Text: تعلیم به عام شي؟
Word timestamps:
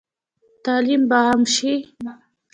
تعلیم 0.63 1.01
به 1.09 1.17
عام 1.25 1.41
شي؟ 1.55 1.73